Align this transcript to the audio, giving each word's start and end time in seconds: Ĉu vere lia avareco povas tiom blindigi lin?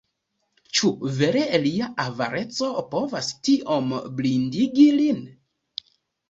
Ĉu 0.77 0.87
vere 1.17 1.43
lia 1.65 1.89
avareco 2.03 2.69
povas 2.95 3.29
tiom 3.49 3.93
blindigi 4.21 4.89
lin? 5.03 5.23